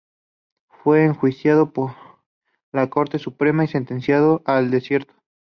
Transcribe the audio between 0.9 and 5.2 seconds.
enjuiciado por la Corte Suprema y sentenciado al destierro.